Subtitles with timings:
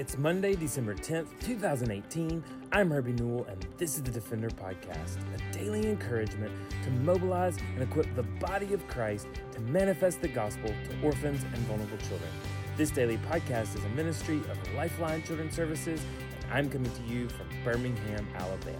[0.00, 2.42] It's Monday, December 10th, 2018.
[2.72, 6.50] I'm Herbie Newell, and this is the Defender Podcast, a daily encouragement
[6.84, 11.58] to mobilize and equip the body of Christ to manifest the gospel to orphans and
[11.66, 12.30] vulnerable children.
[12.78, 16.00] This daily podcast is a ministry of Lifeline Children's Services,
[16.44, 18.78] and I'm coming to you from Birmingham, Alabama.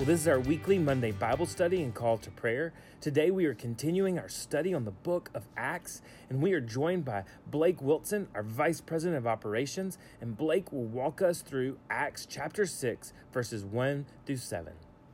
[0.00, 2.72] Well, this is our weekly Monday Bible study and call to prayer.
[3.02, 6.00] Today we are continuing our study on the book of Acts,
[6.30, 10.86] and we are joined by Blake Wilson, our Vice President of Operations, and Blake will
[10.86, 14.72] walk us through Acts chapter 6, verses 1 through 7.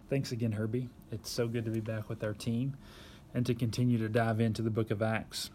[0.09, 0.89] Thanks again, Herbie.
[1.11, 2.77] It's so good to be back with our team
[3.35, 5.51] and to continue to dive into the book of Acts.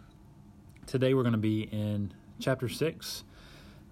[0.88, 3.23] Today we're going to be in chapter 6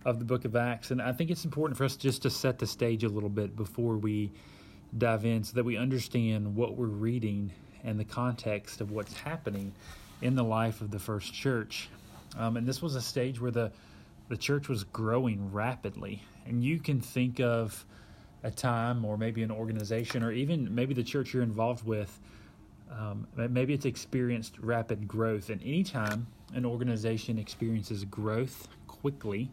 [0.04, 2.60] of the book of Acts, and I think it's important for us just to set
[2.60, 4.34] the stage a little bit before we
[4.98, 7.52] dive in so that we understand what we're reading
[7.84, 9.74] and the context of what's happening
[10.22, 11.90] in the life of the first church.
[12.38, 13.72] Um, and this was a stage where the
[14.30, 17.84] the church was growing rapidly, and you can think of
[18.44, 22.20] a time or maybe an organization or even maybe the church you're involved with.
[22.92, 29.50] Um, maybe it's experienced rapid growth, and anytime an organization experiences growth quickly,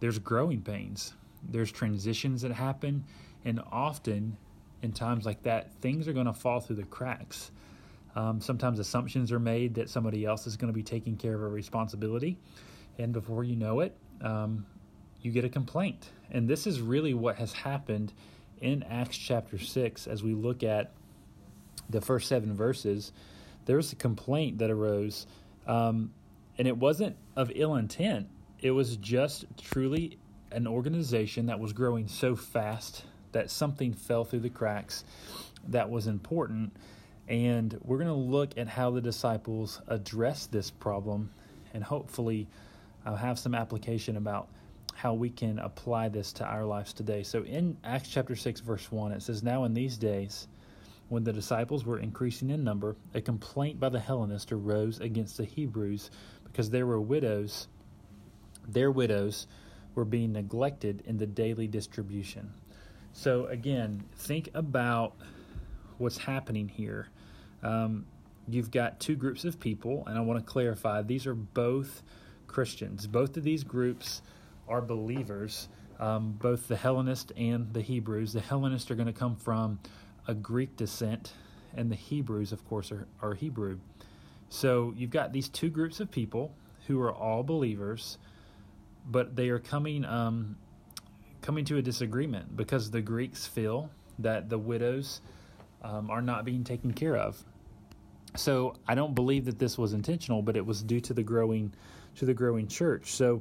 [0.00, 1.14] there's growing pains.
[1.50, 3.04] There's transitions that happen,
[3.44, 4.36] and often
[4.82, 7.50] in times like that, things are going to fall through the cracks.
[8.14, 11.42] Um, sometimes assumptions are made that somebody else is going to be taking care of
[11.42, 12.38] a responsibility,
[12.98, 14.66] and before you know it, um,
[15.20, 16.10] you get a complaint.
[16.30, 18.12] And this is really what has happened
[18.60, 20.92] in Acts chapter 6 as we look at
[21.88, 23.12] the first seven verses.
[23.66, 25.26] There was a complaint that arose,
[25.66, 26.12] um,
[26.56, 28.28] and it wasn't of ill intent,
[28.60, 30.18] it was just truly
[30.50, 35.04] an organization that was growing so fast that something fell through the cracks
[35.68, 36.72] that was important.
[37.28, 41.30] And we're going to look at how the disciples address this problem
[41.74, 42.48] and hopefully
[43.04, 44.48] uh, have some application about
[44.94, 47.22] how we can apply this to our lives today.
[47.22, 50.48] So in Acts chapter 6, verse 1, it says, Now in these days,
[51.08, 55.44] when the disciples were increasing in number, a complaint by the Hellenists arose against the
[55.44, 56.10] Hebrews
[56.44, 57.68] because there were widows,
[58.66, 59.46] their widows
[59.94, 62.52] were being neglected in the daily distribution.
[63.18, 65.16] So, again, think about
[65.96, 67.08] what's happening here.
[67.64, 68.06] Um,
[68.46, 72.04] you've got two groups of people, and I want to clarify these are both
[72.46, 73.08] Christians.
[73.08, 74.22] Both of these groups
[74.68, 75.68] are believers,
[75.98, 78.34] um, both the Hellenists and the Hebrews.
[78.34, 79.80] The Hellenists are going to come from
[80.28, 81.32] a Greek descent,
[81.76, 83.80] and the Hebrews, of course, are, are Hebrew.
[84.48, 86.54] So you've got these two groups of people
[86.86, 88.16] who are all believers,
[89.10, 90.54] but they are coming um,
[91.48, 93.88] coming to a disagreement because the Greeks feel
[94.18, 95.22] that the widows
[95.80, 97.42] um, are not being taken care of.
[98.36, 101.72] So I don't believe that this was intentional, but it was due to the growing
[102.16, 103.12] to the growing church.
[103.12, 103.40] So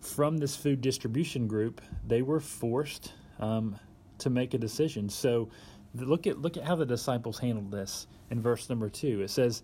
[0.00, 3.78] from this food distribution group, they were forced um,
[4.18, 5.08] to make a decision.
[5.08, 5.50] So
[5.94, 9.22] look at look at how the disciples handled this in verse number two.
[9.22, 9.62] It says,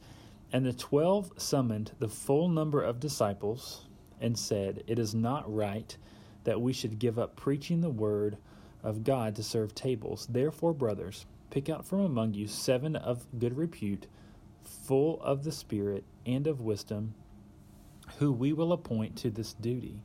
[0.53, 3.87] "And the twelve summoned the full number of disciples
[4.21, 5.97] and said, It is not right."
[6.47, 8.39] That we should give up preaching the word
[8.85, 10.29] of God to serve tables.
[10.31, 14.07] Therefore, brothers, pick out from among you seven of good repute,
[14.63, 17.15] full of the Spirit and of wisdom,
[18.19, 20.05] who we will appoint to this duty.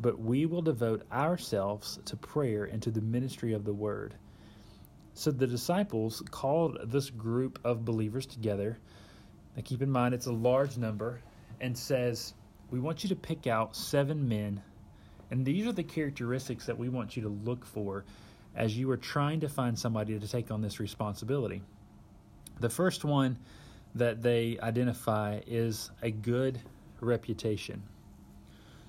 [0.00, 4.16] But we will devote ourselves to prayer and to the ministry of the word.
[5.14, 8.78] So the disciples called this group of believers together.
[9.56, 11.20] Now keep in mind it's a large number
[11.60, 12.34] and says,
[12.72, 14.60] We want you to pick out seven men
[15.32, 18.04] and these are the characteristics that we want you to look for
[18.54, 21.62] as you are trying to find somebody to take on this responsibility.
[22.60, 23.38] The first one
[23.94, 26.60] that they identify is a good
[27.00, 27.82] reputation.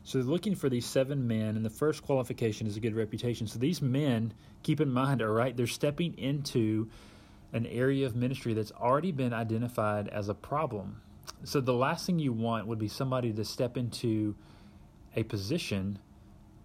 [0.04, 3.48] So they're looking for these seven men, and the first qualification is a good reputation.
[3.48, 4.34] So these men,
[4.64, 6.90] keep in mind, all right, they're stepping into
[7.54, 11.02] an area of ministry that's already been identified as a problem.
[11.46, 14.36] So the last thing you want would be somebody to step into
[15.16, 16.00] a position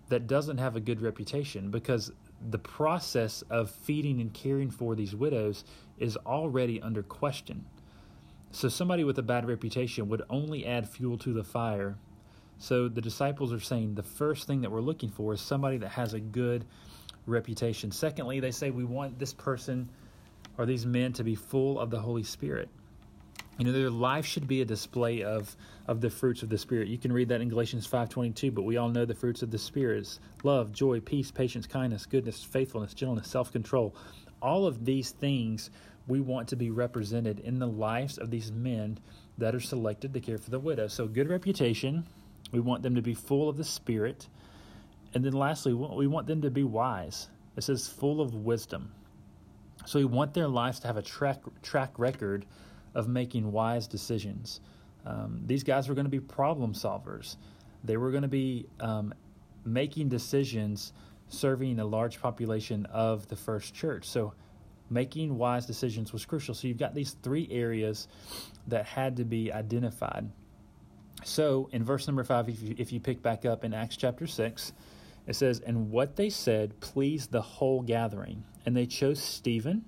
[0.09, 2.13] that doesn't have a good reputation because
[2.51, 5.65] the process of feeding and caring for these widows
[5.99, 7.65] is already under question.
[8.51, 11.97] So, somebody with a bad reputation would only add fuel to the fire.
[12.59, 15.91] So, the disciples are saying the first thing that we're looking for is somebody that
[15.91, 16.65] has a good
[17.27, 17.91] reputation.
[17.91, 19.91] Secondly, they say we want this person
[20.57, 22.71] or these men to be full of the Holy Spirit.
[23.59, 25.57] You know, their life should be a display of
[25.89, 26.89] of the fruits of the Spirit.
[26.89, 28.53] You can read that in Galatians five twenty two.
[28.53, 32.07] But we all know the fruits of the Spirit is love, joy, peace, patience, kindness,
[32.07, 33.97] goodness, faithfulness, gentleness, self control.
[34.43, 35.71] All of these things
[36.07, 38.99] we want to be represented in the lives of these men
[39.39, 40.89] that are selected to care for the widow.
[40.89, 42.07] So good reputation.
[42.53, 44.29] We want them to be full of the Spirit.
[45.15, 47.29] and then lastly, we want them to be wise.
[47.57, 48.93] It says full of wisdom.
[49.87, 52.47] So we want their lives to have a track track record
[52.99, 54.61] of making wise decisions.
[55.07, 57.37] Um, these guys were going to be problem solvers.
[57.85, 59.15] They were going to be um,
[59.65, 60.93] making decisions
[61.29, 64.05] serving a large population of the first church.
[64.09, 64.35] So
[64.91, 66.55] making wise decisions was crucial.
[66.55, 68.09] So you've got these three areas
[68.67, 70.29] that had to be identified.
[71.25, 74.27] So in verse number five, if you, if you pick back up in Acts chapter
[74.27, 74.73] 6,
[75.29, 78.43] it says, And what they said pleased the whole gathering.
[78.67, 79.85] And they chose Stephen,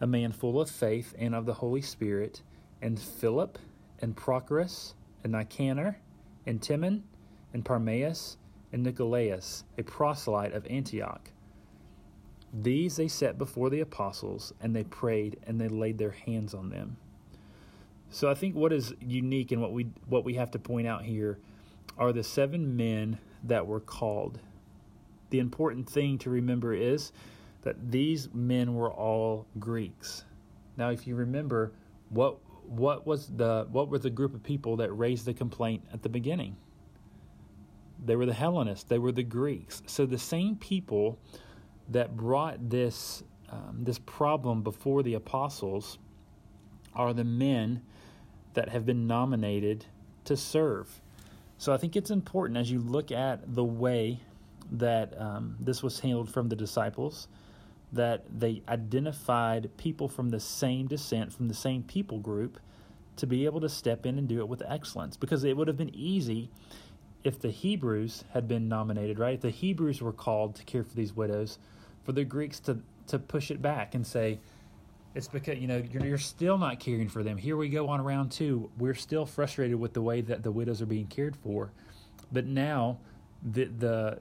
[0.00, 2.42] a man full of faith and of the Holy Spirit,
[2.80, 3.58] and Philip,
[4.00, 5.98] and Prochorus, and Nicanor,
[6.46, 7.02] and Timon,
[7.52, 8.36] and Parmenas,
[8.72, 11.30] and Nicolaus, a proselyte of Antioch.
[12.52, 16.70] These they set before the apostles, and they prayed, and they laid their hands on
[16.70, 16.96] them.
[18.10, 21.04] So I think what is unique and what we what we have to point out
[21.04, 21.38] here
[21.98, 24.40] are the seven men that were called.
[25.30, 27.12] The important thing to remember is
[27.62, 30.24] that these men were all Greeks.
[30.76, 31.72] Now, if you remember,
[32.10, 32.38] what
[32.68, 36.08] what was the what were the group of people that raised the complaint at the
[36.08, 36.56] beginning?
[38.04, 38.84] They were the Hellenists.
[38.84, 39.82] They were the Greeks.
[39.86, 41.18] So the same people
[41.88, 45.98] that brought this um, this problem before the apostles
[46.94, 47.82] are the men
[48.54, 49.86] that have been nominated
[50.24, 51.00] to serve.
[51.56, 54.20] So I think it's important as you look at the way
[54.72, 57.28] that um, this was handled from the disciples
[57.92, 62.58] that they identified people from the same descent, from the same people group,
[63.16, 65.16] to be able to step in and do it with excellence.
[65.16, 66.50] Because it would have been easy
[67.24, 69.34] if the Hebrews had been nominated, right?
[69.34, 71.58] If the Hebrews were called to care for these widows,
[72.04, 74.38] for the Greeks to, to push it back and say,
[75.14, 77.36] it's because, you know, you're, you're still not caring for them.
[77.36, 78.70] Here we go on round two.
[78.78, 81.72] We're still frustrated with the way that the widows are being cared for.
[82.30, 82.98] But now
[83.42, 84.20] the, the,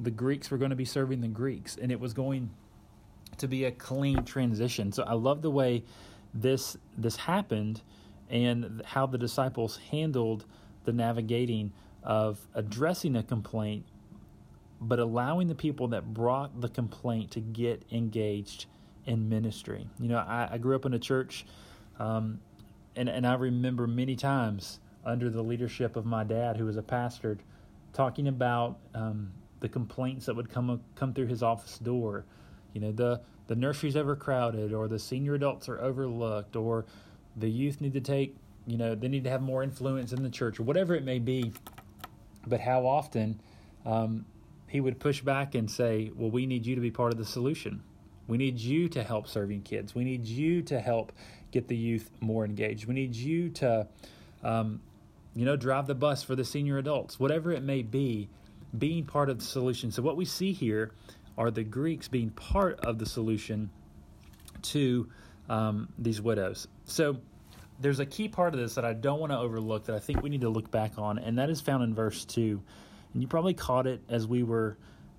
[0.00, 2.50] the Greeks were going to be serving the Greeks, and it was going
[3.40, 4.92] to be a clean transition.
[4.92, 5.84] So I love the way
[6.32, 7.82] this this happened
[8.28, 10.44] and how the disciples handled
[10.84, 11.72] the navigating
[12.02, 13.84] of addressing a complaint
[14.80, 18.66] but allowing the people that brought the complaint to get engaged
[19.04, 19.86] in ministry.
[19.98, 21.44] You know, I, I grew up in a church,
[21.98, 22.40] um,
[22.96, 26.82] and and I remember many times under the leadership of my dad, who was a
[26.82, 27.38] pastor,
[27.92, 32.24] talking about um, the complaints that would come come through his office door
[32.72, 36.84] you know the the nursery's overcrowded or the senior adults are overlooked or
[37.36, 38.36] the youth need to take
[38.66, 41.18] you know they need to have more influence in the church or whatever it may
[41.18, 41.52] be.
[42.46, 43.40] But how often
[43.84, 44.24] um,
[44.66, 47.24] he would push back and say well we need you to be part of the
[47.24, 47.82] solution.
[48.28, 49.94] We need you to help serving kids.
[49.94, 51.12] We need you to help
[51.50, 52.86] get the youth more engaged.
[52.86, 53.88] We need you to
[54.44, 54.80] um,
[55.34, 57.18] you know drive the bus for the senior adults.
[57.18, 58.28] Whatever it may be
[58.76, 59.90] being part of the solution.
[59.90, 60.92] So what we see here
[61.38, 63.70] are the Greeks being part of the solution
[64.62, 65.08] to
[65.48, 66.68] um, these widows.
[66.84, 67.18] So
[67.80, 70.22] there's a key part of this that I don't want to overlook that I think
[70.22, 72.62] we need to look back on, and that is found in verse two.
[73.12, 74.76] And you probably caught it as we were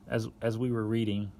[0.07, 1.31] as as we were reading.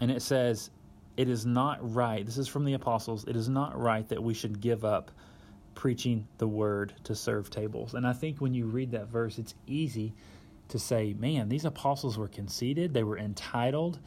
[0.00, 0.70] And it says,
[1.16, 4.34] It is not right, this is from the apostles, it is not right that we
[4.34, 5.10] should give up
[5.74, 7.94] preaching the word to serve tables.
[7.94, 10.14] And I think when you read that verse, it's easy
[10.68, 14.00] to say, man, these apostles were conceited, they were entitled,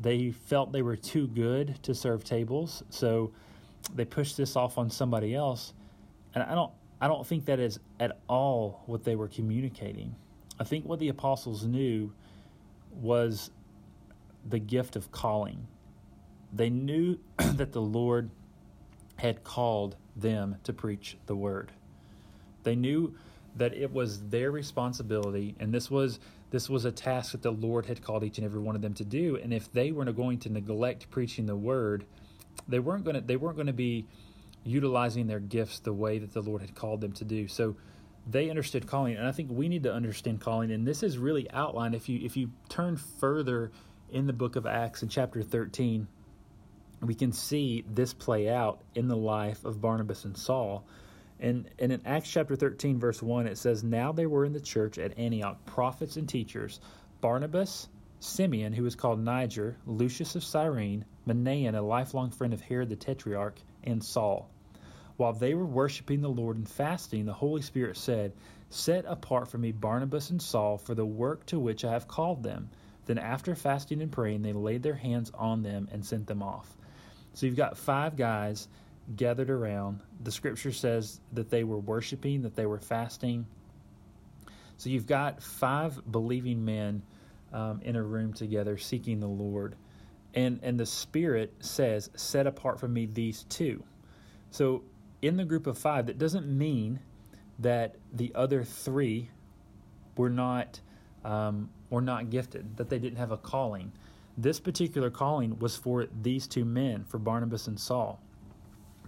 [0.00, 3.32] they felt they were too good to serve tables, so
[3.94, 5.72] they pushed this off on somebody else.
[6.34, 10.16] And I don't I don't think that is at all what they were communicating.
[10.58, 12.12] I think what the apostles knew
[12.90, 13.50] was
[14.48, 15.68] the gift of calling.
[16.52, 18.30] They knew that the Lord
[19.16, 21.72] had called them to preach the word.
[22.64, 23.14] They knew
[23.56, 27.86] that it was their responsibility and this was this was a task that the Lord
[27.86, 30.38] had called each and every one of them to do and if they were going
[30.40, 32.04] to neglect preaching the word
[32.66, 34.06] they weren't going to they weren't going to be
[34.64, 37.48] utilizing their gifts the way that the Lord had called them to do.
[37.48, 37.76] So
[38.26, 41.50] they understood calling and I think we need to understand calling and this is really
[41.50, 41.94] outlined.
[41.94, 43.72] If you if you turn further
[44.10, 46.06] in the book of Acts in chapter 13
[47.00, 50.84] we can see this play out in the life of Barnabas and Saul
[51.40, 54.60] and, and in Acts chapter 13, verse 1, it says, Now there were in the
[54.60, 56.80] church at Antioch prophets and teachers
[57.20, 57.88] Barnabas,
[58.20, 62.96] Simeon, who was called Niger, Lucius of Cyrene, Manaen, a lifelong friend of Herod the
[62.96, 64.50] Tetrarch, and Saul.
[65.16, 68.32] While they were worshiping the Lord and fasting, the Holy Spirit said,
[68.70, 72.42] Set apart for me Barnabas and Saul for the work to which I have called
[72.42, 72.70] them.
[73.06, 76.76] Then, after fasting and praying, they laid their hands on them and sent them off.
[77.32, 78.68] So you've got five guys
[79.16, 80.00] gathered around.
[80.22, 83.46] The scripture says that they were worshiping, that they were fasting.
[84.76, 87.02] So you've got five believing men
[87.52, 89.76] um, in a room together seeking the Lord.
[90.34, 93.82] And, and the Spirit says, Set apart for me these two.
[94.50, 94.84] So
[95.22, 97.00] in the group of five, that doesn't mean
[97.58, 99.30] that the other three
[100.16, 100.80] were not
[101.24, 103.92] um, were not gifted, that they didn't have a calling.
[104.36, 108.22] This particular calling was for these two men, for Barnabas and Saul.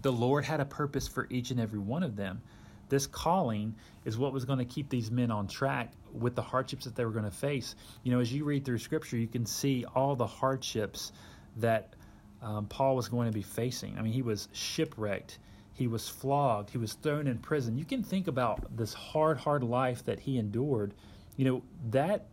[0.03, 2.41] The Lord had a purpose for each and every one of them.
[2.89, 6.85] This calling is what was going to keep these men on track with the hardships
[6.85, 7.77] that they were going to face.
[8.03, 11.13] You know, as you read through Scripture, you can see all the hardships
[11.59, 11.95] that
[12.43, 13.97] um, Paul was going to be facing.
[13.99, 15.39] I mean, he was shipwrecked,
[15.75, 17.79] he was flogged, he was thrown in prison.
[17.79, 20.95] You can think about this hard, hard life that he endured.
[21.37, 22.27] You know, that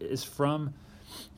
[0.00, 0.72] is from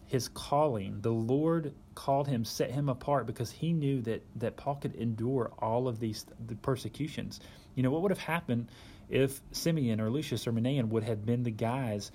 [0.06, 1.00] his calling.
[1.00, 5.52] The Lord called him, set him apart because he knew that that Paul could endure
[5.58, 7.40] all of these the persecutions.
[7.74, 8.68] You know what would have happened
[9.10, 12.10] if Simeon or Lucius or Manaen would have been the guys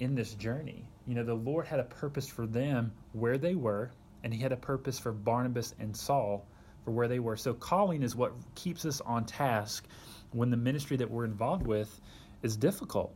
[0.00, 0.84] in this journey?
[1.06, 3.92] You know, the Lord had a purpose for them where they were,
[4.24, 6.44] and He had a purpose for Barnabas and Saul
[6.84, 7.36] for where they were.
[7.36, 9.86] So calling is what keeps us on task
[10.32, 12.00] when the ministry that we're involved with
[12.42, 13.14] is difficult.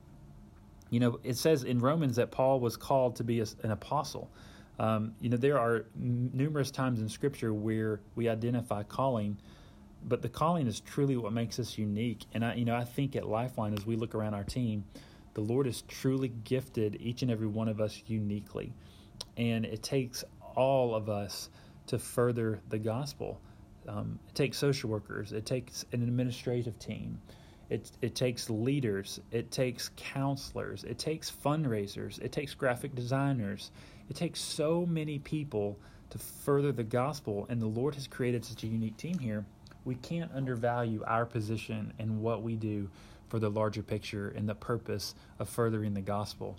[0.91, 4.31] You know, it says in Romans that Paul was called to be an apostle.
[4.79, 9.39] Um, you know, there are numerous times in Scripture where we identify calling,
[10.05, 12.25] but the calling is truly what makes us unique.
[12.33, 14.85] And I, you know, I think at Lifeline, as we look around our team,
[15.35, 18.73] the Lord has truly gifted each and every one of us uniquely,
[19.37, 21.51] and it takes all of us
[21.89, 23.41] to further the gospel.
[23.89, 25.33] Um, it takes social workers.
[25.33, 27.21] It takes an administrative team.
[27.71, 33.71] It, it takes leaders, it takes counselors, it takes fundraisers, it takes graphic designers.
[34.11, 35.79] It takes so many people
[36.11, 39.45] to further the gospel, and the Lord has created such a unique team here.
[39.85, 42.91] We can't undervalue our position and what we do
[43.29, 46.57] for the larger picture and the purpose of furthering the gospel.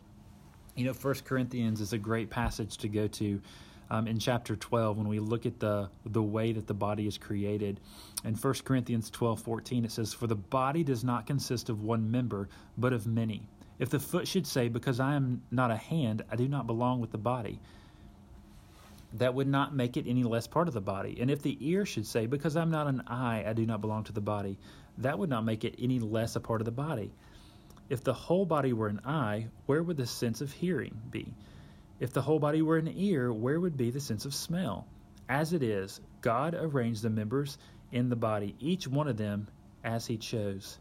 [0.76, 3.42] You know, First Corinthians is a great passage to go to
[3.90, 7.18] um, in chapter 12 when we look at the the way that the body is
[7.18, 7.80] created.
[8.24, 12.10] In 1 Corinthians 12 14, it says, For the body does not consist of one
[12.10, 13.48] member, but of many.
[13.78, 17.02] If the foot should say, Because I am not a hand, I do not belong
[17.02, 17.60] with the body,
[19.14, 21.18] that would not make it any less part of the body.
[21.20, 24.04] And if the ear should say, Because I'm not an eye, I do not belong
[24.06, 24.58] to the body,
[24.98, 27.12] that would not make it any less a part of the body.
[27.90, 31.34] If the whole body were an eye, where would the sense of hearing be?
[32.00, 34.86] If the whole body were an ear, where would be the sense of smell?
[35.30, 37.58] As it is, God arranged the members
[37.92, 39.48] in the body, each one of them
[39.84, 40.80] as He chose.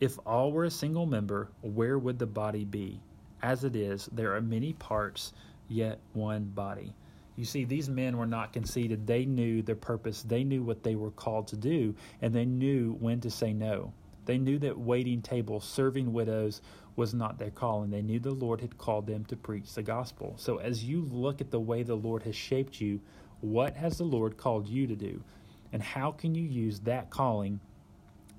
[0.00, 3.00] If all were a single member, where would the body be?
[3.42, 5.32] As it is, there are many parts,
[5.68, 6.92] yet one body.
[7.36, 9.06] You see, these men were not conceited.
[9.06, 12.96] They knew their purpose, they knew what they were called to do, and they knew
[12.98, 13.92] when to say no.
[14.30, 16.62] They knew that waiting tables, serving widows,
[16.94, 17.90] was not their calling.
[17.90, 20.36] They knew the Lord had called them to preach the gospel.
[20.36, 23.00] So as you look at the way the Lord has shaped you,
[23.40, 25.20] what has the Lord called you to do?
[25.72, 27.58] And how can you use that calling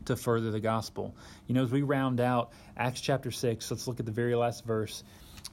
[0.05, 1.13] to further the gospel?
[1.47, 4.63] You know, as we round out Acts chapter 6, let's look at the very last
[4.63, 5.03] verse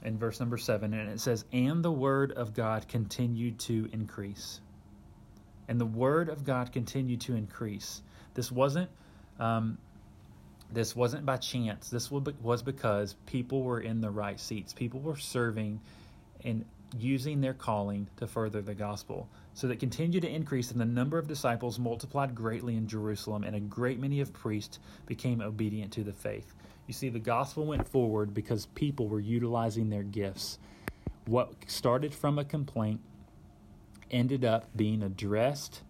[0.05, 0.93] in verse number 7.
[0.93, 4.61] And it says, And the word of God continued to increase.
[5.67, 8.01] And the word of God continued to increase.
[8.35, 8.89] This wasn't
[9.37, 9.77] um,
[10.71, 11.89] this wasn't by chance.
[11.89, 14.73] This was because people were in the right seats.
[14.73, 15.79] People were serving
[16.43, 16.65] and
[16.97, 19.29] using their calling to further the gospel.
[19.53, 23.55] So that continued to increase, and the number of disciples multiplied greatly in Jerusalem, and
[23.55, 26.53] a great many of priests became obedient to the faith.
[26.87, 30.57] You see, the gospel went forward because people were utilizing their gifts.
[31.25, 33.01] What started from a complaint
[34.09, 35.83] ended up being addressed,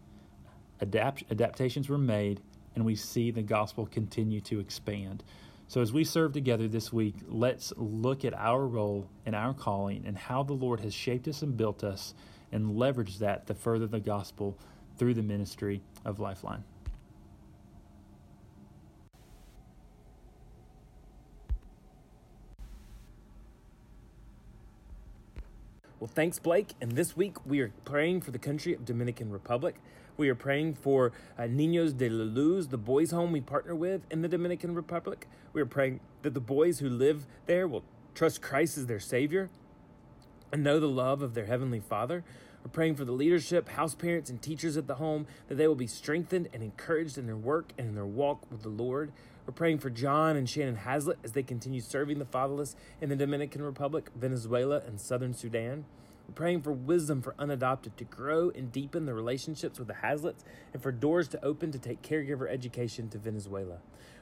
[0.81, 2.41] adapt- adaptations were made,
[2.79, 5.21] and we see the gospel continue to expand.
[5.67, 10.05] So, as we serve together this week, let's look at our role and our calling
[10.07, 12.13] and how the Lord has shaped us and built us
[12.53, 14.57] and leverage that to further the gospel
[14.98, 16.63] through the ministry of Lifeline.
[26.00, 26.69] Well, thanks, Blake.
[26.79, 29.75] And this week we are praying for the country of Dominican Republic.
[30.20, 34.02] We are praying for uh, Niños de la Luz, the boys' home we partner with
[34.12, 35.30] in the Dominican Republic.
[35.54, 37.86] We are praying that the boys who live there will
[38.16, 39.50] trust Christ as their Savior
[40.52, 42.26] and know the love of their Heavenly Father.
[42.66, 45.76] We're praying for the leadership, house parents, and teachers at the home that they will
[45.76, 49.14] be strengthened and encouraged in their work and in their walk with the Lord.
[49.48, 53.16] We're praying for John and Shannon Hazlitt as they continue serving the fatherless in the
[53.16, 55.86] Dominican Republic, Venezuela, and Southern Sudan.
[56.29, 60.45] We're praying for wisdom for unadopted to grow and deepen the relationships with the Haslets
[60.74, 63.77] and for doors to open to take caregiver education to Venezuela.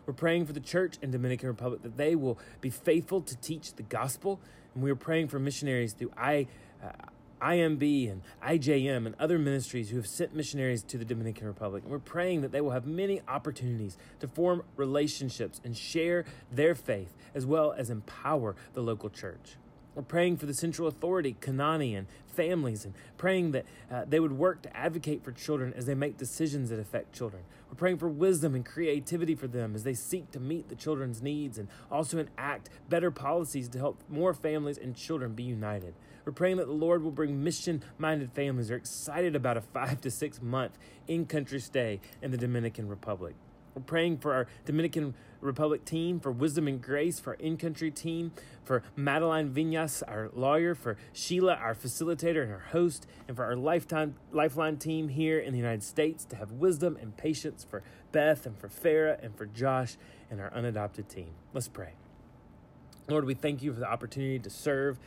[0.05, 3.73] We're praying for the church in Dominican Republic that they will be faithful to teach
[3.73, 4.39] the gospel.
[4.73, 6.47] And we are praying for missionaries through I.
[6.81, 6.91] Uh,
[7.39, 11.83] IMB and IJM and other ministries who have sent missionaries to the Dominican Republic.
[11.83, 16.73] And we're praying that they will have many opportunities to form relationships and share their
[16.73, 19.57] faith as well as empower the local church.
[19.98, 24.34] We're praying for the central authority, CONANI, and families, and praying that uh, they would
[24.34, 27.42] work to advocate for children as they make decisions that affect children.
[27.68, 31.24] We're praying for wisdom and creativity for them as they seek to meet the children's
[31.24, 35.96] needs and also enact better policies to help more families and children be united.
[36.25, 39.62] We're praying that the Lord will bring mission minded families who are excited about a
[39.62, 40.77] five to six month
[41.08, 43.34] in country stay in the Dominican Republic.
[43.77, 47.91] We're praying for our Dominican Republic team, for wisdom and grace, for our in country
[47.91, 48.31] team,
[48.65, 53.55] for Madeline Vinas, our lawyer, for Sheila, our facilitator and our host, and for our
[53.55, 58.48] lifetime Lifeline team here in the United States to have wisdom and patience for Beth
[58.48, 59.96] and for Farah and for Josh
[60.31, 61.29] and our unadopted team.
[61.53, 61.93] Let's pray.
[63.07, 64.98] Lord, we thank you for the opportunity to serve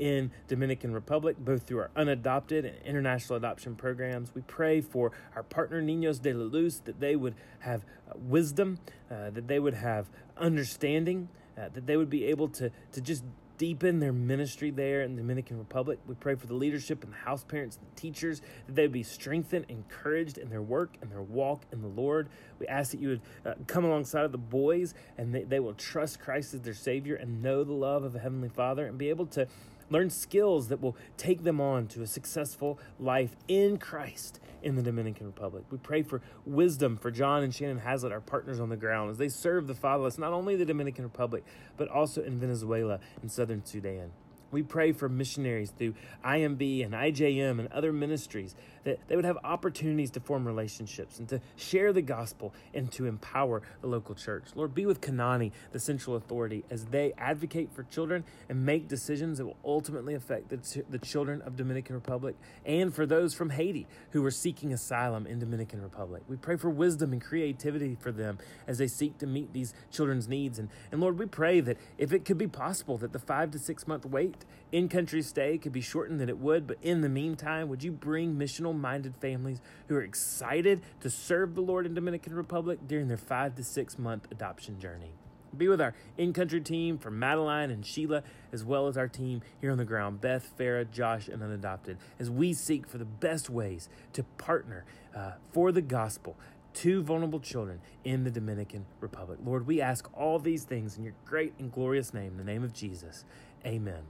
[0.00, 4.34] in Dominican Republic, both through our unadopted and international adoption programs.
[4.34, 8.78] We pray for our partner Niños de la Luz that they would have uh, wisdom,
[9.10, 13.24] uh, that they would have understanding, uh, that they would be able to to just
[13.58, 15.98] deepen their ministry there in the Dominican Republic.
[16.06, 19.02] We pray for the leadership and the house parents and the teachers that they be
[19.02, 22.30] strengthened, encouraged in their work and their walk in the Lord.
[22.58, 25.74] We ask that you would uh, come alongside of the boys and they, they will
[25.74, 29.10] trust Christ as their Savior and know the love of a Heavenly Father and be
[29.10, 29.46] able to
[29.90, 34.82] learn skills that will take them on to a successful life in Christ in the
[34.82, 35.64] Dominican Republic.
[35.70, 39.18] We pray for wisdom for John and Shannon Hazlitt, our partners on the ground, as
[39.18, 41.44] they serve the fatherless, not only the Dominican Republic,
[41.76, 44.12] but also in Venezuela and southern Sudan.
[44.50, 45.94] We pray for missionaries through
[46.24, 51.28] IMB and IJM and other ministries that they would have opportunities to form relationships and
[51.28, 54.44] to share the gospel and to empower the local church.
[54.54, 59.38] Lord, be with CONANI, the central authority, as they advocate for children and make decisions
[59.38, 63.86] that will ultimately affect the, the children of Dominican Republic and for those from Haiti
[64.10, 66.22] who are seeking asylum in Dominican Republic.
[66.28, 70.28] We pray for wisdom and creativity for them as they seek to meet these children's
[70.28, 70.58] needs.
[70.58, 73.58] And, and Lord, we pray that if it could be possible that the five to
[73.58, 77.08] six month wait in country stay could be shortened that it would, but in the
[77.08, 81.94] meantime, would you bring missional minded families who are excited to serve the Lord in
[81.94, 85.12] Dominican Republic during their five to six month adoption journey?
[85.56, 89.42] Be with our in country team from Madeline and Sheila, as well as our team
[89.60, 93.50] here on the ground Beth, Farah, Josh, and Unadopted, as we seek for the best
[93.50, 96.36] ways to partner uh, for the gospel
[96.72, 99.40] to vulnerable children in the Dominican Republic.
[99.44, 102.72] Lord, we ask all these things in your great and glorious name, the name of
[102.72, 103.24] Jesus.
[103.66, 104.02] Amen.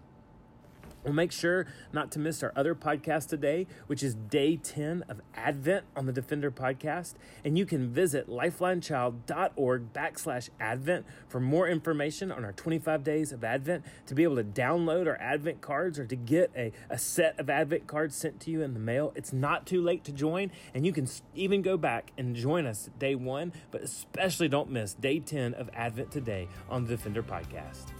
[1.05, 5.21] Well, make sure not to miss our other podcast today, which is day 10 of
[5.35, 7.15] Advent on the Defender podcast.
[7.45, 13.45] And you can visit lifelinechild.org backslash Advent for more information on our 25 days of
[13.45, 17.39] Advent, to be able to download our Advent cards or to get a, a set
[17.41, 19.13] of Advent cards sent to you in the mail.
[19.15, 22.91] It's not too late to join, and you can even go back and join us
[22.99, 28.00] day one, but especially don't miss day 10 of Advent today on the Defender podcast.